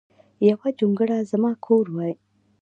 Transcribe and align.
یو 0.47 0.59
جونګړه 0.79 1.17
ځما 1.31 1.51
کور 1.65 1.85
وای 1.93 2.13